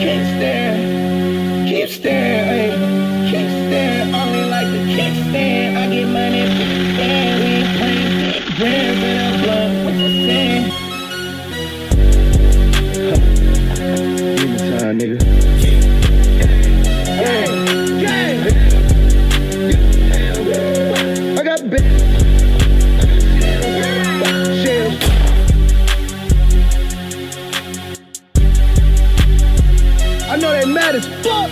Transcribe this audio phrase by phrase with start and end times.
[0.00, 2.33] Keep staring, keep staring.
[30.34, 31.48] I know they mad as fuck.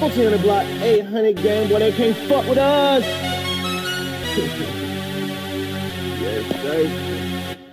[0.00, 3.02] 1400 block, 800 gang, boy, they can't fuck with us.
[6.22, 7.67] yes, sir.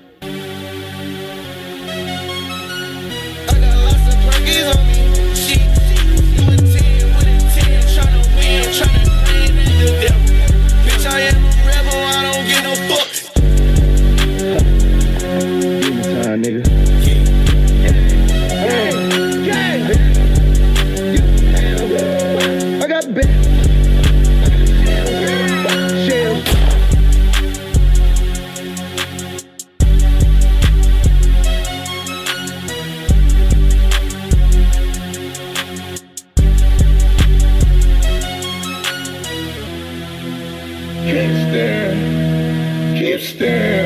[41.06, 42.96] Keep staring.
[42.98, 43.85] Keep staring.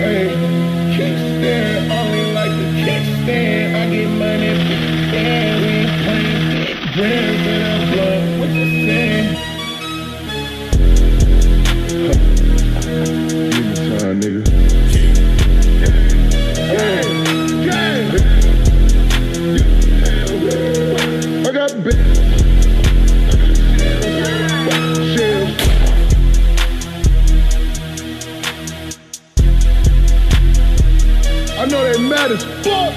[32.30, 32.94] bad as fuck.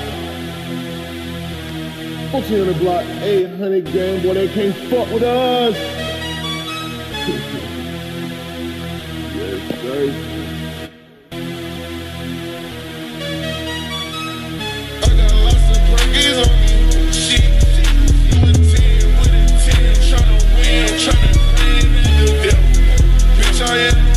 [2.33, 5.75] Folks on the block, 800 grand, boy, they can't fuck with us.
[9.35, 10.29] yes, sir.
[21.03, 21.87] Trying win,
[22.27, 22.57] the.
[23.37, 24.12] Bitch, I am.